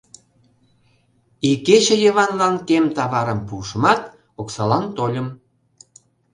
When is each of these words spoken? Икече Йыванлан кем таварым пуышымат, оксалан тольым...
Икече 1.49 1.95
Йыванлан 2.03 2.55
кем 2.67 2.85
таварым 2.95 3.39
пуышымат, 3.47 4.01
оксалан 4.41 4.85
тольым... 4.95 5.27